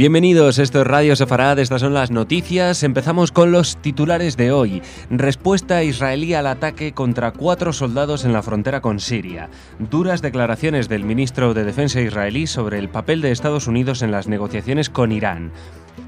[0.00, 2.84] Bienvenidos, esto es Radio Sefarad, estas son las noticias.
[2.84, 4.80] Empezamos con los titulares de hoy.
[5.10, 9.50] Respuesta israelí al ataque contra cuatro soldados en la frontera con Siria.
[9.78, 14.26] Duras declaraciones del ministro de Defensa israelí sobre el papel de Estados Unidos en las
[14.26, 15.52] negociaciones con Irán.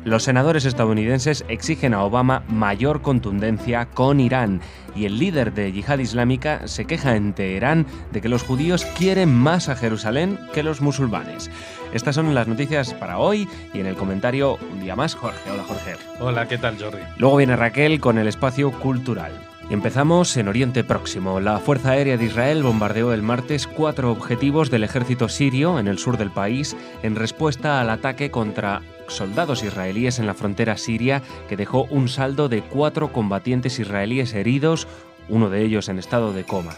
[0.04, 4.62] Los senadores estadounidenses exigen a Obama mayor contundencia con Irán
[4.96, 9.34] y el líder de Yihad Islámica se queja en Teherán de que los judíos quieren
[9.34, 11.50] más a Jerusalén que los musulmanes.
[11.92, 15.50] Estas son las noticias para hoy y en el comentario un día más Jorge.
[15.50, 15.94] Hola Jorge.
[16.20, 17.02] Hola, ¿qué tal Jordi?
[17.18, 19.32] Luego viene Raquel con el espacio cultural.
[19.68, 21.38] Empezamos en Oriente Próximo.
[21.38, 25.98] La Fuerza Aérea de Israel bombardeó el martes cuatro objetivos del ejército sirio en el
[25.98, 31.56] sur del país en respuesta al ataque contra soldados israelíes en la frontera siria que
[31.56, 34.88] dejó un saldo de cuatro combatientes israelíes heridos,
[35.28, 36.72] uno de ellos en estado de coma.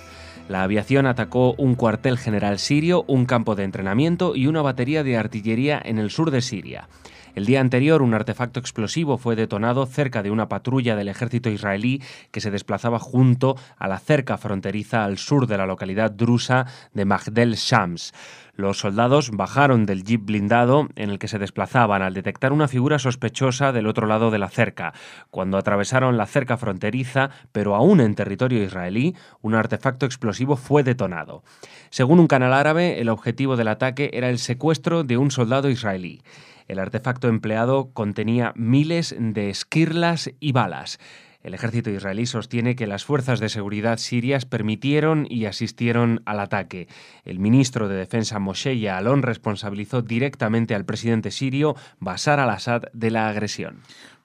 [0.49, 5.17] La aviación atacó un cuartel general sirio, un campo de entrenamiento y una batería de
[5.17, 6.89] artillería en el sur de Siria.
[7.35, 12.01] El día anterior, un artefacto explosivo fue detonado cerca de una patrulla del ejército israelí
[12.31, 17.05] que se desplazaba junto a la cerca fronteriza al sur de la localidad drusa de
[17.05, 18.15] Magdel Shams.
[18.55, 23.01] Los soldados bajaron del jeep blindado en el que se desplazaban al detectar una figura
[23.01, 24.95] sospechosa del otro lado de la cerca.
[25.33, 31.43] Cuando atravesaron la cerca fronteriza, pero aún en territorio israelí, un artefacto explosivo fue detonado.
[31.91, 36.23] Según un canal árabe, el objetivo del ataque era el secuestro de un soldado israelí.
[36.69, 40.99] El artefacto empleado contenía miles de esquirlas y balas.
[41.45, 46.89] El ejército israelí sostiene que las fuerzas de seguridad sirias permitieron y asistieron al ataque.
[47.27, 53.29] El ministro de Defensa Moshe Yaalon responsabilizó directamente al presidente sirio Bashar al-Assad de la
[53.29, 53.81] agresión.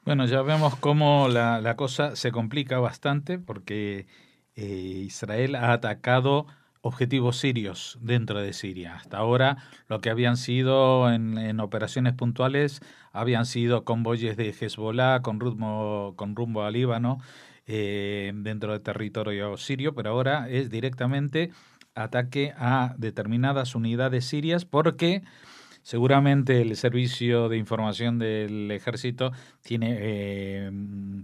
[0.06, 4.08] Bueno, ya vemos cómo la, cosa se complica bastante porque
[4.56, 6.48] eh, Israel ha atacado
[6.82, 8.96] objetivos sirios dentro de Siria.
[8.96, 15.40] Hasta ahora lo que habían sido en, operaciones puntuales habían sido convoyes de Hezbollah con
[15.40, 17.20] rumbo, con rumbo al Líbano
[17.68, 21.52] eh, dentro del territorio sirio, pero ahora es directamente
[21.96, 25.24] ataque a determinadas unidades sirias porque
[25.82, 29.32] seguramente el servicio de información del ejército
[29.62, 30.72] tiene eh,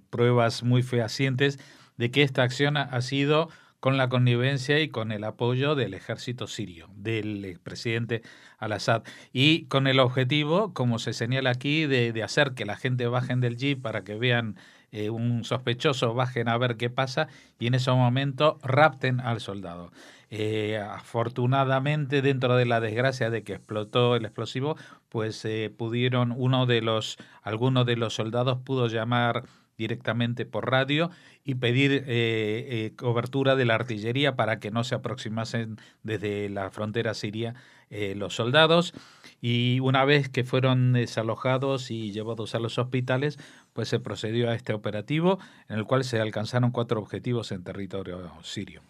[0.09, 1.59] pruebas muy fehacientes
[1.97, 3.49] de que esta acción ha sido
[3.85, 8.23] con la connivencia y con el apoyo del ejército sirio, del presidente
[8.57, 13.41] al-Assad, y con el objetivo, como se señala aquí, de, hacer que la gente bajen
[13.41, 14.55] del jeep para que vean
[14.91, 17.27] eh, un sospechoso, bajen a ver qué pasa
[17.59, 19.91] y en ese momento rapten al soldado.
[20.31, 24.77] Eh, afortunadamente, dentro de la desgracia de que explotó el explosivo,
[25.09, 29.43] pues eh, pudieron, uno de los, algunos de los soldados pudo llamar
[29.77, 31.09] directamente por radio
[31.43, 36.69] y pedir eh, eh, cobertura de la artillería para que no se aproximasen desde la
[36.71, 37.55] frontera siria
[37.89, 38.93] eh, los soldados.
[39.41, 43.37] Y una vez que fueron desalojados y llevados a los hospitales,
[43.73, 48.31] pues se procedió a este operativo en el cual se alcanzaron cuatro objetivos en territorio
[48.41, 48.81] sirio.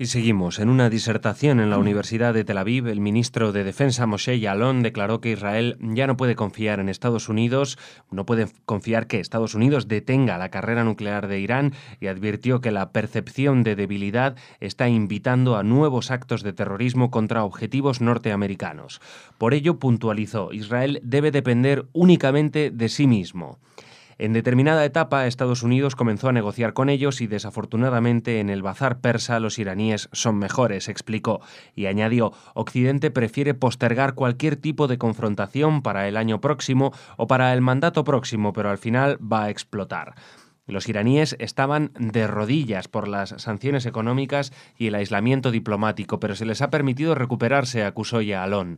[0.00, 0.60] Y seguimos.
[0.60, 4.82] En una disertación en la Universidad de Tel Aviv, el ministro de Defensa Moshe Yalon
[4.82, 7.76] declaró que Israel ya no puede confiar en Estados Unidos,
[8.10, 12.70] no puede confiar que Estados Unidos detenga la carrera nuclear de Irán y advirtió que
[12.70, 19.02] la percepción de debilidad está invitando a nuevos actos de terrorismo contra objetivos norteamericanos.
[19.36, 23.58] Por ello, puntualizó, Israel debe depender únicamente de sí mismo.
[24.20, 29.00] En determinada etapa, Estados Unidos comenzó a negociar con ellos y desafortunadamente en el bazar
[29.00, 31.40] persa los iraníes son mejores, explicó,
[31.74, 37.54] y añadió, Occidente prefiere postergar cualquier tipo de confrontación para el año próximo o para
[37.54, 40.16] el mandato próximo, pero al final va a explotar.
[40.66, 46.44] Los iraníes estaban de rodillas por las sanciones económicas y el aislamiento diplomático, pero se
[46.44, 48.76] les ha permitido recuperarse, acusó Yaalon.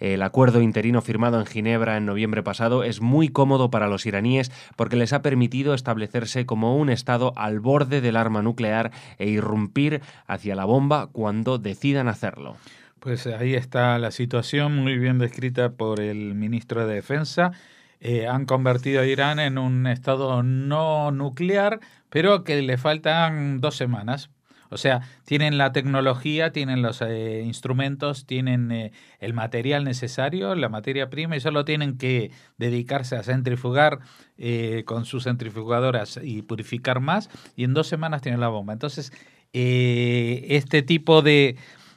[0.00, 4.50] El acuerdo interino firmado en Ginebra en noviembre pasado es muy cómodo para los iraníes
[4.74, 10.00] porque les ha permitido establecerse como un Estado al borde del arma nuclear e irrumpir
[10.26, 12.56] hacia la bomba cuando decidan hacerlo.
[12.98, 17.52] Pues ahí está la situación muy bien descrita por el ministro de Defensa.
[18.00, 23.76] Eh, han convertido a Irán en un Estado no nuclear, pero que le faltan dos
[23.76, 24.30] semanas
[24.70, 30.68] o sea, tienen la tecnología, tienen los eh, instrumentos, tienen eh, el material necesario, la
[30.68, 33.98] materia prima, y solo tienen que dedicarse a centrifugar
[34.38, 38.72] eh, con sus centrifugadoras y purificar más, y en dos semanas tienen la bomba.
[38.72, 39.12] Entonces,
[39.52, 41.56] este tipo de,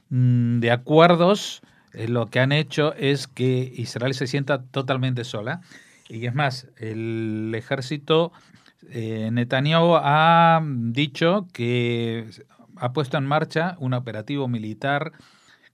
[0.09, 1.61] mm, de acuerdos
[1.93, 5.61] lo que han hecho es que Israel se sienta totalmente sola.
[6.09, 8.31] Y es más, el ejército
[8.89, 12.25] Netanyahu ha dicho que
[12.77, 15.13] ha puesto en marcha un operativo militar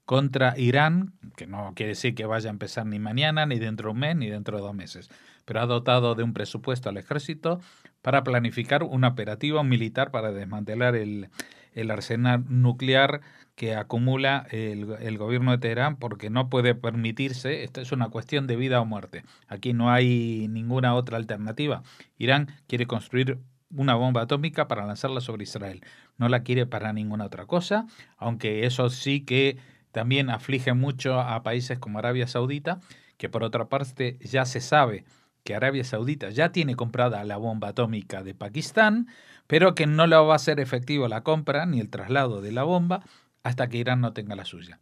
[0.05, 3.93] contra Irán, que no quiere decir que vaya a empezar ni mañana, ni dentro de
[3.93, 5.09] un mes, ni dentro de dos meses,
[5.45, 7.61] pero ha dotado de un presupuesto al ejército
[8.01, 11.29] para planificar un operativo militar para desmantelar el,
[11.73, 13.21] el arsenal nuclear
[13.55, 18.47] que acumula el, el, gobierno de Teherán porque no puede permitirse, esto es una cuestión
[18.47, 19.23] de vida o muerte.
[19.47, 21.83] Aquí no hay ninguna otra alternativa.
[22.17, 23.37] Irán quiere construir
[23.75, 25.83] una bomba atómica para lanzarla sobre Israel.
[26.17, 27.85] No la quiere para ninguna otra cosa,
[28.17, 29.57] aunque eso sí que
[29.91, 32.79] también aflige mucho a países como Arabia Saudita,
[33.17, 35.05] que por otra parte ya se sabe
[35.43, 39.07] que Arabia Saudita ya tiene comprada la bomba atómica de Pakistán,
[39.47, 42.63] pero que no la va a ser efectivo la compra ni el traslado de la
[42.63, 43.03] bomba
[43.43, 44.79] hasta que Irán no tenga la suya.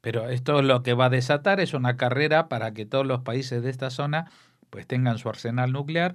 [0.00, 3.62] Pero esto lo que va a desatar es una carrera para que todos los países
[3.62, 4.30] de esta zona
[4.70, 6.14] pues tengan su arsenal nuclear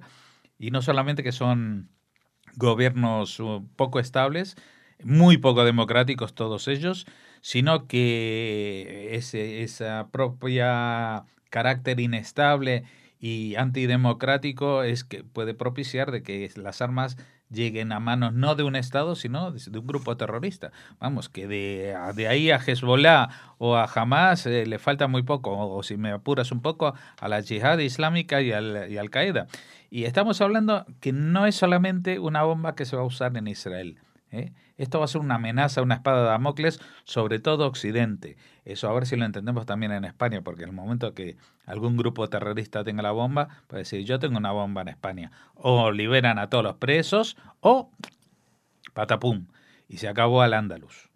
[0.58, 1.90] y no solamente que son
[2.56, 3.40] gobiernos
[3.76, 4.56] poco estables,
[5.02, 7.06] muy poco democráticos todos ellos,
[7.40, 12.84] sino que ese esa propia carácter inestable
[13.20, 17.16] y antidemocrático es que puede propiciar de que las armas
[17.52, 20.72] lleguen a manos no de un Estado, sino de, un grupo terrorista.
[21.00, 23.28] Vamos, que de, de ahí a Hezbollah
[23.58, 27.28] o a Hamas eh, le falta muy poco, o, si me apuras un poco, a
[27.28, 29.46] la yihad islámica y al, y al Qaeda.
[29.90, 33.48] Y estamos hablando que no es solamente una bomba que se va a usar en
[33.48, 33.98] Israel.
[34.32, 34.52] ¿Eh?
[34.76, 38.36] Esto va a ser una amenaza, una espada de Damocles sobre todo Occidente.
[38.64, 41.36] Eso a ver si lo entendemos también en España, porque en el momento que
[41.66, 45.30] algún grupo terrorista tenga la bomba, puede decir, yo tengo una bomba en España.
[45.54, 47.90] O liberan a todos los presos, o
[48.94, 49.46] patapum,
[49.88, 51.11] y se acabó al Andalus.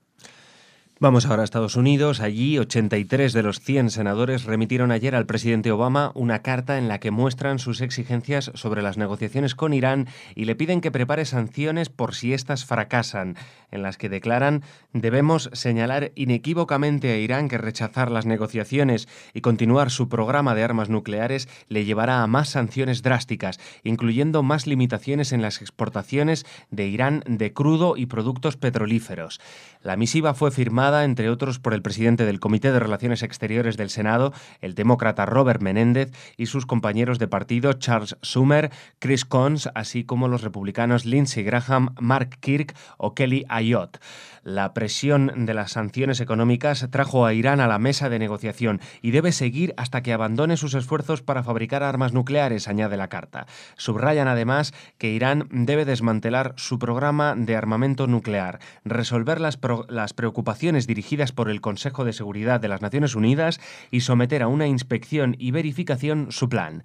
[0.99, 2.21] Vamos ahora a Estados Unidos.
[2.23, 7.01] Allí, 83 de los 100 senadores remitieron ayer al presidente Obama una carta en la
[7.01, 11.91] que muestran sus exigencias sobre las negociaciones con Irán y le piden que prepare sanciones
[11.91, 13.37] por si éstas fracasan,
[13.71, 14.63] en las que declaran
[14.95, 20.89] debemos señalar inequívocamente a Irán que rechazar las negociaciones y continuar su programa de armas
[20.89, 27.23] nucleares le llevará a más sanciones drásticas, incluyendo más limitaciones en las exportaciones de Irán
[27.27, 29.43] de crudo y productos petrolíferos.
[29.83, 33.91] La misiva fue firmada, entre otros, por el presidente del Comité de Relaciones Exteriores del
[33.91, 40.05] Senado, el demócrata Robert Menéndez, y sus compañeros de partido Charles Summer, Chris Coons, así
[40.05, 43.99] como los republicanos Lindsey Graham, Mark Kirk o Kelly Ayotte.
[44.47, 49.11] La presión de las sanciones económicas trajo a Irán a la mesa de negociación y
[49.11, 53.47] debe seguir hasta que abandone sus esfuerzos para fabricar armas nucleares, añade la carta.
[53.77, 59.59] Subrayan además que Irán debe desmantelar su programa de armamento nuclear, resolver las,
[59.89, 64.49] las preocupaciones dirigidas por el Consejo de Seguridad de las Naciones Unidas y someter a
[64.49, 66.83] una inspección y verificación su plan.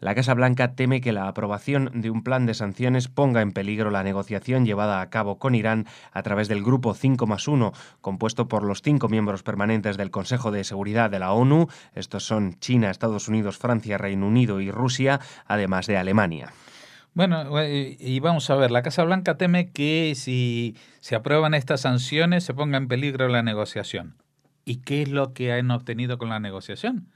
[0.00, 3.90] La Casa Blanca teme que la aprobación de un plan de sanciones ponga en peligro
[3.90, 8.46] la negociación llevada a cabo con Irán a través del Grupo 5 más 1, compuesto
[8.46, 12.90] por los cinco miembros permanentes del Consejo de Seguridad de la ONU, estos son China,
[12.90, 16.52] Estados Unidos, Francia, Reino Unido y Rusia, además de Alemania.
[17.18, 22.44] Bueno, y vamos a ver, la Casa Blanca teme que si se aprueban estas sanciones
[22.44, 24.14] se ponga en peligro la negociación.
[24.64, 27.08] ¿Y qué es lo que han obtenido con la negociación?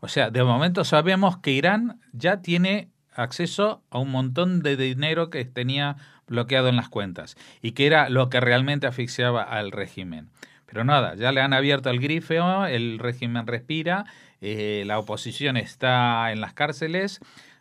[0.00, 5.28] O sea, de momento sabemos que Irán ya tiene acceso a un montón de dinero
[5.28, 5.96] que tenía
[6.26, 10.30] bloqueado en las cuentas y que era lo que realmente asfixiaba al régimen.
[10.64, 14.06] Pero nada, ya le han abierto el grifo, el régimen respira,
[14.40, 17.20] eh, la oposición está en las cárceles,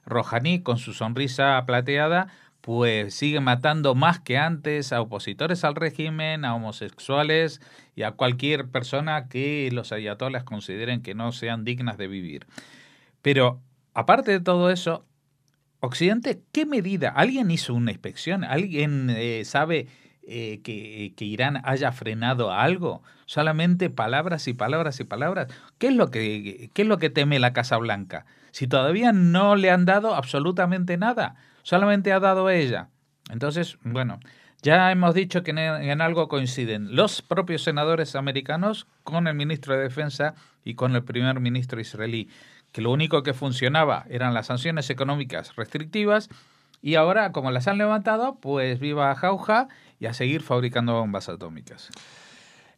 [0.09, 2.27] Rouhani con su sonrisa plateada
[2.61, 7.61] pues sigue matando más que antes a opositores al régimen, a homosexuales
[7.95, 12.47] y a cualquier persona que los ayatolas consideren que no sean dignas de vivir.
[13.21, 13.61] Pero
[13.93, 15.05] aparte de todo eso,
[15.79, 17.09] Occidente, ¿qué medida?
[17.09, 18.43] ¿Alguien hizo una inspección?
[18.43, 19.87] ¿Alguien eh, sabe
[20.27, 23.01] eh, que, que, Irán haya frenado algo?
[23.25, 25.47] Solamente palabras y palabras y palabras.
[25.77, 28.25] ¿Qué es lo que, qué es lo que teme la Casa Blanca?
[28.51, 31.35] Si todavía no le han dado absolutamente nada
[31.69, 32.89] solamente ha dado ella.
[33.29, 34.19] Entonces, bueno,
[34.63, 39.83] ya hemos dicho que en, algo coinciden los propios senadores americanos con el ministro de
[39.83, 42.27] Defensa y con el primer ministro israelí,
[42.71, 46.29] que lo único que funcionaba eran las sanciones económicas restrictivas
[46.81, 49.67] y ahora, como las han levantado, pues viva jauja
[49.99, 51.89] y a seguir fabricando bombas atómicas.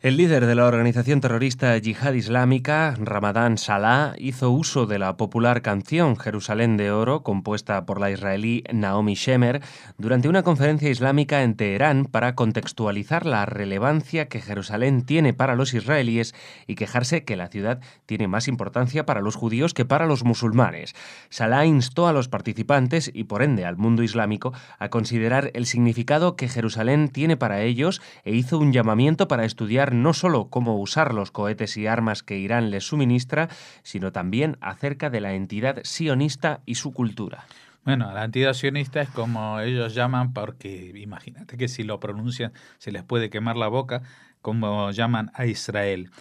[0.01, 5.61] El líder de la organización terrorista Yihad Islámica, Ramadán Salah, hizo uso de la popular
[5.61, 9.61] canción Jerusalén de Oro, compuesta por la israelí Naomi Shemer,
[9.99, 15.75] durante una conferencia islámica en Teherán para contextualizar la relevancia que Jerusalén tiene para los
[15.75, 16.33] israelíes
[16.65, 20.95] y quejarse que la ciudad tiene más importancia para los judíos que para los musulmanes.
[21.29, 26.35] Salah instó a los participantes y por ende al mundo islámico a considerar el significado
[26.35, 31.13] que Jerusalén tiene para ellos e hizo un llamamiento para estudiar no solo cómo usar
[31.13, 33.49] los cohetes y armas que Irán les suministra,
[33.83, 37.45] sino también acerca de la entidad sionista y su cultura.
[37.83, 42.91] Bueno, la entidad sionista es como ellos llaman, porque imagínate que si lo pronuncian se
[42.91, 44.03] les puede quemar la boca,
[44.41, 46.11] como llaman a Israel.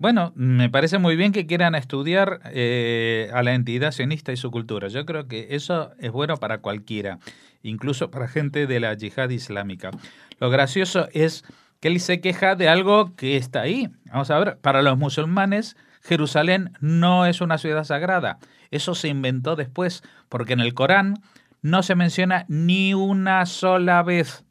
[0.00, 4.52] Bueno, me parece muy bien que quieran estudiar eh, a la entidad sionista y su
[4.52, 4.86] cultura.
[4.88, 7.18] Yo creo que eso es bueno para cualquiera,
[7.62, 9.90] incluso para gente de la yihad islámica.
[10.38, 11.44] Lo gracioso es
[11.82, 13.88] él se queja de algo que está ahí.
[14.06, 18.38] Vamos a ver, para los musulmanes, Jerusalén no es una ciudad sagrada.
[18.70, 21.14] Eso se inventó después, porque en el Corán
[21.62, 24.44] no se menciona ni una sola vez,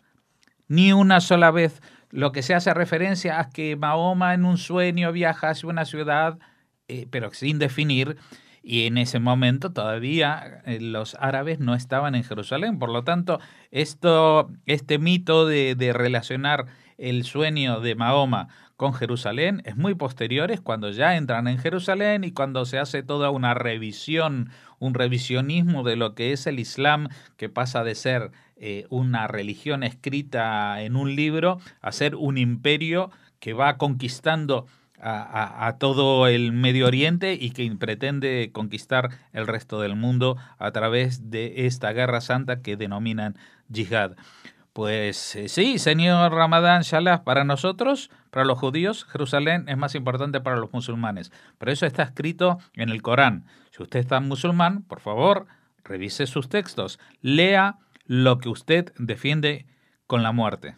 [0.68, 5.12] ni una sola vez lo que se hace referencia a que Mahoma en un sueño
[5.12, 6.40] viaja hacia una ciudad,
[6.88, 8.18] eh, pero sin definir,
[8.64, 12.80] y en ese momento todavía eh, los árabes no estaban en Jerusalén.
[12.80, 13.40] Por lo tanto,
[13.72, 16.66] esto, este mito de relacionar
[16.98, 22.24] el sueño de Mahoma con Jerusalén es muy posterior, es cuando ya entran en Jerusalén
[22.24, 24.50] y cuando se hace toda una revisión,
[24.80, 29.84] un revisionismo de lo que es el Islam, que pasa de ser eh, una religión
[29.84, 34.66] escrita en un libro a ser un imperio que va conquistando
[35.00, 41.30] a, todo el Medio Oriente y que pretende conquistar el resto del mundo a través
[41.30, 43.36] de esta guerra santa que denominan
[43.70, 44.14] yihad.
[44.78, 50.40] Pues eh, sí, señor Ramadán Shalah, para nosotros, para los judíos, Jerusalén es más importante
[50.40, 51.32] para los musulmanes.
[51.58, 53.48] Pero eso está escrito en el Corán.
[53.72, 55.48] Si usted está musulmán, por favor,
[55.84, 59.66] revise sus textos, lea lo que usted defiende
[60.06, 60.76] con la muerte.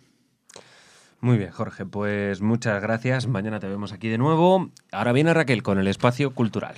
[1.20, 3.28] Muy bien, Jorge, pues muchas gracias.
[3.28, 4.72] Mañana te vemos aquí de nuevo.
[4.94, 6.78] Ahora viene Raquel con el espacio cultural.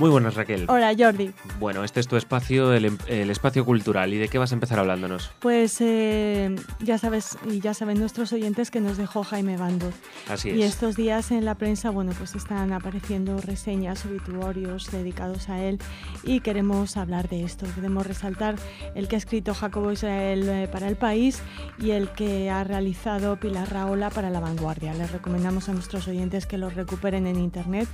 [0.00, 0.64] Muy buenas, Raquel.
[0.70, 1.30] Hola, Jordi.
[1.58, 4.14] Bueno, este es tu espacio, el, espacio cultural.
[4.14, 5.30] ¿Y de qué vas a empezar hablándonos?
[5.40, 9.92] Pues eh, ya sabes, y ya saben nuestros oyentes que nos dejó Jaime Bando.
[10.26, 10.56] Así es.
[10.56, 15.78] Y estos días en la prensa, bueno, pues están apareciendo reseñas, obituarios dedicados a él
[16.22, 17.66] y queremos hablar de esto.
[17.74, 18.56] Queremos resaltar
[18.94, 21.42] el que ha escrito Jacobo Israel eh, para el país
[21.78, 24.94] y el que ha realizado Pilar Raola para La Vanguardia.
[24.94, 27.86] Les recomendamos a nuestros oyentes que los recuperen en internet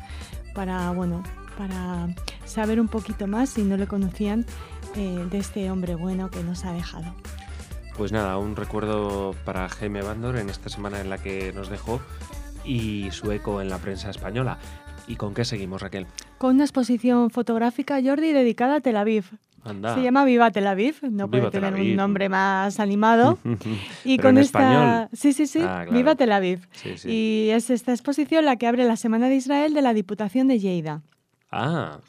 [0.55, 1.25] para, bueno,
[1.57, 2.09] para
[2.45, 4.45] saber un poquito más, si no le conocían,
[4.95, 7.07] eh, de este hombre bueno que nos ha dejado.
[7.97, 12.01] Pues nada, un recuerdo para Jaime Bandor en esta semana en la que nos dejó
[12.65, 14.59] y su eco en la prensa española.
[15.09, 16.07] ¿Y con qué seguimos, Raquel?
[16.39, 19.25] Con una exposición fotográfica, Jordi, dedicada a Tel Aviv.
[19.67, 23.39] Se llama Viva Tel Aviv, no puede tener un nombre más animado.
[24.05, 24.61] y con esta.
[24.61, 25.09] Español.
[25.13, 26.69] Sí, sí, sí, ah, Viva Tel Aviv.
[27.05, 30.61] Y es esta exposición la que abre la Semana de Israel de la Diputación de
[30.61, 31.03] Lleida.
[31.51, 32.01] Ah,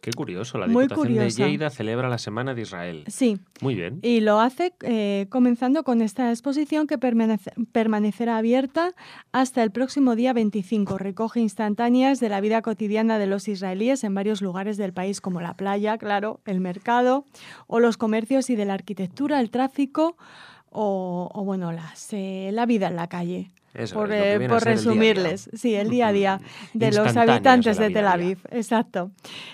[0.00, 0.56] qué curioso.
[0.56, 3.04] La Diputación de Lleida celebra la Semana de Israel.
[3.08, 3.38] Sí.
[3.60, 3.98] Muy bien.
[4.02, 8.94] Y lo hace eh, comenzando con esta exposición que permanecerá abierta
[9.32, 10.96] hasta el próximo día 25.
[10.96, 15.40] Recoge instantáneas de la vida cotidiana de los israelíes en varios lugares del país, como
[15.40, 17.24] la playa, claro, el mercado,
[17.66, 20.16] o los comercios y de la arquitectura, el tráfico,
[20.70, 23.50] o, bueno, las, eh, la vida en la calle
[23.92, 26.40] por, eh, resumirles, sí, el día a día
[26.74, 28.38] de los habitantes de, Tel Aviv.
[28.50, 29.10] Exacto.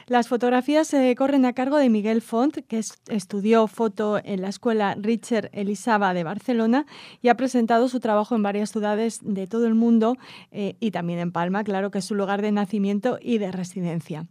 [0.07, 4.95] Las fotografías se corren a cargo de Miguel Font, que estudió foto en la escuela
[4.99, 6.87] Richard Elisaba de Barcelona
[7.23, 10.17] y ha presentado su trabajo en varias ciudades de todo el mundo
[10.53, 14.27] eh, y también en Palma, claro que es su lugar de nacimiento y de residencia.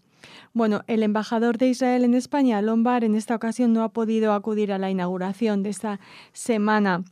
[0.54, 4.72] Bueno, el embajador de Israel en España, Lombard, en esta ocasión no ha podido acudir
[4.72, 6.00] a la inauguración de esta
[6.34, 7.04] semana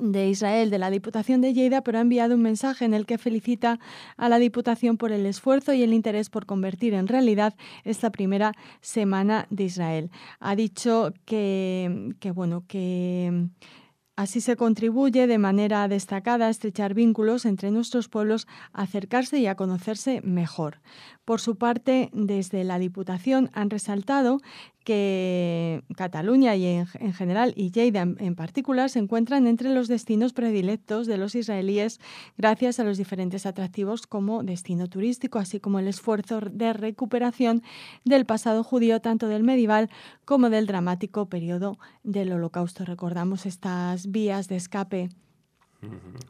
[0.00, 3.18] de Israel, de la Diputación de Lleida, pero ha enviado un mensaje en el que
[3.18, 3.78] felicita
[4.16, 8.52] a la Diputación por el esfuerzo y el interés por convertir en realidad esta primera
[8.80, 10.10] semana de Israel.
[10.40, 13.48] Ha dicho que, bueno, que
[14.14, 19.46] Así se contribuye de manera destacada a estrechar vínculos entre nuestros pueblos, a acercarse y
[19.46, 20.82] a conocerse mejor.
[21.24, 24.40] Por su parte, desde la Diputación han resaltado
[24.82, 31.06] que Cataluña y en, general y Lleida en, particular se encuentran entre los destinos predilectos
[31.06, 32.00] de los israelíes
[32.36, 37.62] gracias a los diferentes atractivos como destino turístico, así como el esfuerzo de recuperación
[38.04, 39.90] del pasado judío tanto del medieval
[40.24, 42.84] como del dramático periodo del Holocausto.
[42.84, 45.10] Recordamos estas vías de escape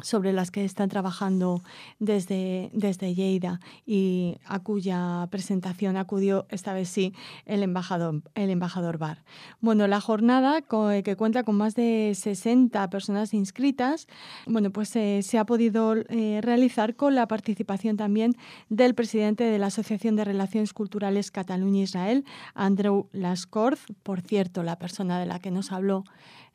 [0.02, 1.62] sobre las que están trabajando
[1.98, 7.14] desde, desde Lleida y a cuya presentación acudió esta vez sí
[7.46, 9.24] el embajador, el embajador Bar.
[9.60, 14.06] Bueno, la jornada que cuenta con más de 60 personas inscritas,
[14.46, 18.34] bueno, pues eh, se ha podido eh, realizar con la participación también
[18.68, 25.18] del presidente de la Asociación de Relaciones Culturales Cataluña-Israel, Andrew Lascorz, por cierto, la persona
[25.18, 26.04] de la que nos habló,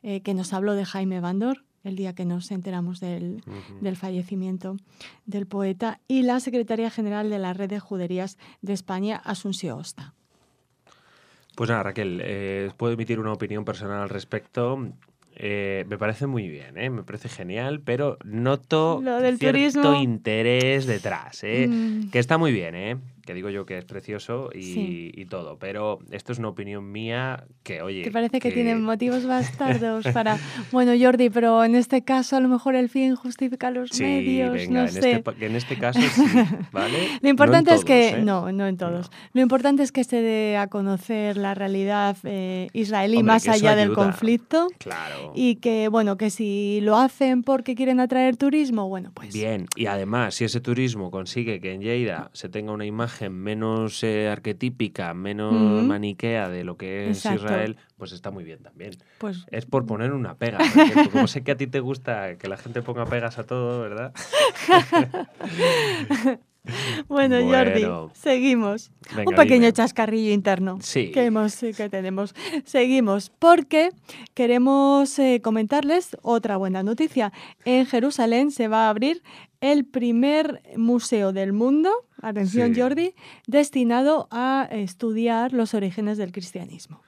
[0.02, 3.42] eh, que nos habló de Jaime Bandor, el día que nos enteramos del,
[3.96, 4.76] fallecimiento
[5.26, 10.14] del poeta, y la secretaria general de la Red de Juderías de España, Asunción Osta.
[11.54, 14.92] Pues nada, Raquel, eh, puedo emitir una opinión personal al respecto.
[15.40, 16.90] Eh, me parece muy bien, ¿eh?
[16.90, 19.00] me parece genial, pero noto
[19.38, 21.68] cierto interés detrás, ¿eh?
[21.68, 22.10] Mm.
[22.10, 22.96] que está muy bien, ¿eh?
[23.28, 27.82] Que digo yo que es precioso y, todo, pero esto es una opinión mía que,
[27.82, 28.00] oye...
[28.00, 30.38] Que parece que, tienen motivos bastardos para...
[30.72, 34.80] Bueno, Jordi, pero en este caso a lo mejor el fin justifica los medios, no
[34.80, 35.10] en sé.
[35.10, 36.22] Este, en este caso sí,
[36.72, 37.18] ¿vale?
[37.20, 38.08] Lo importante es que...
[38.08, 38.22] ¿eh?
[38.22, 39.10] No, no en todos.
[39.34, 43.92] Lo importante es que se dé a conocer la realidad eh, israelí más allá del
[43.92, 44.68] conflicto.
[44.78, 45.32] Claro.
[45.34, 49.34] Y que, bueno, que si lo hacen porque quieren atraer turismo, bueno, pues...
[49.34, 54.02] Bien, y además, si ese turismo consigue que en Lleida se tenga una imagen menos
[54.04, 58.92] eh, arquetípica, menos maniquea de lo que es Israel, pues está muy bien también.
[59.18, 59.46] Pues...
[59.50, 60.58] Es por poner una pega.
[61.12, 64.12] Como sé que a ti te gusta que la gente ponga pegas a todo, ¿verdad?
[67.08, 68.90] Bueno, Jordi, seguimos.
[69.26, 72.34] Un pequeño chascarrillo interno que, hemos, que tenemos.
[72.64, 73.90] Seguimos porque
[74.34, 77.32] queremos eh, comentarles otra buena noticia.
[77.64, 79.22] En Jerusalén se va a abrir
[79.60, 83.14] el primer museo del mundo, atención Jordi,
[83.46, 87.02] destinado a estudiar los orígenes del cristianismo.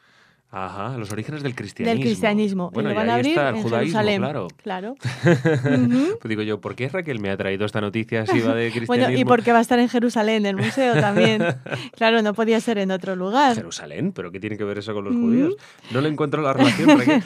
[0.53, 1.97] Ajá, los orígenes del cristianismo.
[1.97, 2.71] Del cristianismo.
[2.73, 4.21] Bueno, y van a abrir está el en judaísmo, Jerusalén.
[4.21, 4.49] claro.
[4.63, 4.95] Claro.
[6.21, 8.87] pues digo yo, ¿por qué Raquel me ha traído esta noticia si va de cristianismo?
[8.89, 11.45] bueno, y porque va a estar en Jerusalén, el museo también.
[11.97, 13.55] claro, no podía ser en otro lugar.
[13.55, 15.55] Jerusalén, pero ¿qué tiene que ver eso con los judíos?
[15.93, 16.99] No le encuentro la relación.
[16.99, 17.23] Raquel.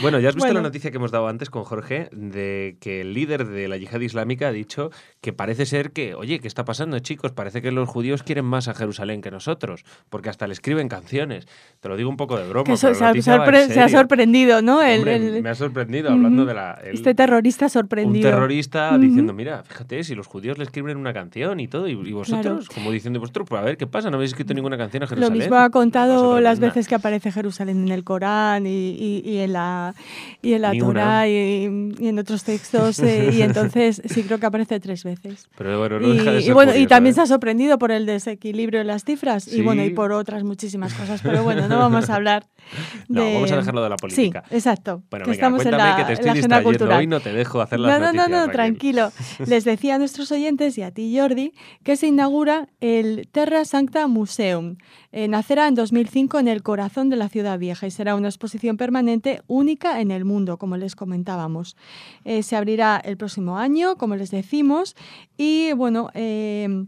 [0.00, 3.12] Bueno, ya has visto la noticia que hemos dado antes con Jorge de que el
[3.12, 4.90] líder de la yihad islámica ha dicho
[5.20, 7.32] que parece ser que, oye, ¿qué está pasando, chicos?
[7.32, 11.46] Parece que los judíos quieren más a Jerusalén que nosotros, porque hasta le escriben canciones.
[11.80, 12.64] Te lo digo un poco de broma.
[12.64, 14.80] Que se, ha sorprendido, ¿no?
[14.80, 16.78] Me ha sorprendido hablando de la...
[16.84, 18.28] este terrorista sorprendido.
[18.28, 22.12] Un terrorista diciendo, mira, fíjate, si los judíos le escriben una canción y todo, y,
[22.12, 24.10] vosotros, como diciendo vosotros, pues a ver, ¿qué pasa?
[24.10, 25.38] ¿No habéis escrito ninguna canción a Jerusalén?
[25.38, 29.52] Lo mismo ha contado las veces que aparece Jerusalén en el Corán y, y en
[29.52, 29.94] la,
[30.42, 34.78] y en la Torah y, en otros textos, eh, y entonces sí creo que aparece
[34.80, 35.48] tres veces.
[35.56, 37.14] Pero bueno, no deja de ser y, bueno, y también ¿eh?
[37.16, 40.94] se ha sorprendido por el desequilibrio en las cifras, y bueno, y por otras muchísimas
[40.94, 42.43] cosas, pero bueno, no vamos a hablar
[43.08, 44.44] no, vamos a dejarlo de la política.
[44.48, 45.02] Sí, exacto.
[45.10, 46.98] Bueno, que estamos en la, que te estoy en cultural.
[46.98, 49.12] Hoy no te dejo hacer las no, noticias, No, no, tranquilo.
[49.46, 51.52] Les decía a nuestros oyentes y a ti, Jordi,
[51.82, 54.76] que se inaugura el Terra Sancta Museum.
[55.12, 58.76] Eh, nacerá en 2005 en el corazón de la ciudad vieja y será una exposición
[58.76, 61.76] permanente única en el mundo, como les comentábamos.
[62.24, 64.96] Eh, se abrirá el próximo año, como les decimos,
[65.36, 66.86] y bueno, eh,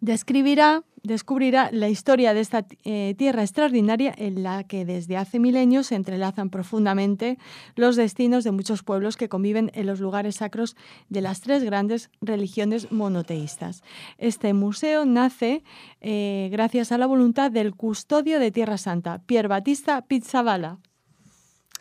[0.00, 5.88] describirá descubrirá la historia de esta eh, tierra extraordinaria en la que desde hace milenios
[5.88, 7.38] se entrelazan profundamente
[7.74, 10.76] los destinos de muchos pueblos que conviven en los lugares sacros
[11.08, 13.82] de las tres grandes religiones monoteístas.
[14.18, 15.62] Este museo nace
[16.00, 20.78] eh, gracias a la voluntad del custodio de Tierra Santa, Pier Batista Pizzabala.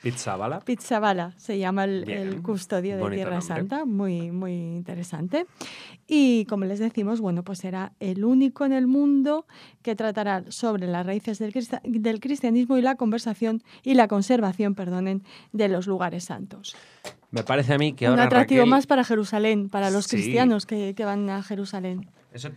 [0.01, 0.61] Pizzabala.
[0.61, 5.45] Pizzabala se llama el, custodio de Tierra Santa, muy, muy interesante.
[6.07, 9.45] Y como les decimos, bueno, pues será el único en el mundo
[9.83, 15.23] que tratará sobre las raíces del, del cristianismo y la conversación y la conservación, perdonen,
[15.51, 16.75] de los lugares santos.
[17.29, 18.23] Me parece a mí que ahora.
[18.23, 22.09] Un atractivo más para Jerusalén, para los cristianos que, que, van a Jerusalén.
[22.33, 22.49] Eso,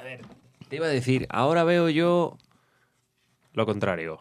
[0.00, 0.22] a ver,
[0.68, 2.38] te iba a decir, ahora veo yo
[3.52, 4.18] lo contrario.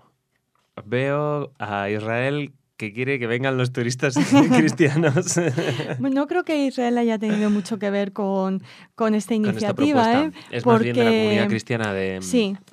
[0.83, 4.15] Veo a Israel que quiere que vengan los turistas
[4.57, 5.39] cristianos.
[5.99, 8.61] no creo que Israel haya tenido mucho que ver con,
[8.95, 10.23] con esta iniciativa.
[10.23, 10.31] ¿eh?
[10.51, 10.73] Es Porque...
[10.75, 12.19] más bien de la comunidad cristiana de,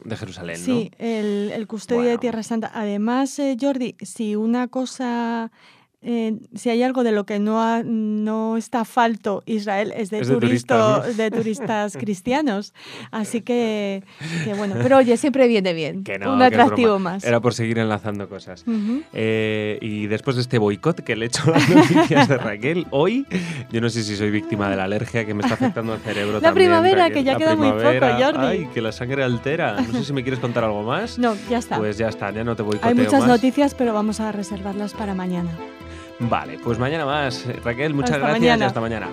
[0.05, 0.57] de Jerusalén.
[0.57, 2.71] Sí, el, el custodio de Tierra Santa.
[2.75, 5.53] Además, eh, Jordi, si una cosa
[6.05, 11.31] eh, si hay algo de lo que no, no está falto Israel es de, de,
[11.31, 12.75] turistas cristianos.
[13.13, 14.03] Así que,
[14.57, 16.03] bueno, pero oye, siempre viene bien.
[16.27, 17.23] un atractivo más.
[17.25, 18.65] Era por seguir enlazando cosas.
[19.13, 22.87] Eh, y después de este boicot que le he hecho a las noticias de Raquel,
[22.91, 23.25] hoy
[23.71, 26.41] yo no sé si soy víctima de la alergia que me está afectando al cerebro.
[26.41, 28.47] La primavera, que ya queda muy poco, Jordi.
[28.47, 29.81] Ay, que la sangre altera.
[29.81, 31.19] No sé si me quieres contar algo más.
[31.19, 31.79] No, ya está.
[31.79, 35.15] Pues ya está, ya no te boicoteo Hay muchas noticias, pero vamos a reservarlas para
[35.15, 35.51] mañana.
[36.19, 37.47] Vale, pues mañana más.
[37.65, 39.09] Raquel, muchas gracias y hasta mañana.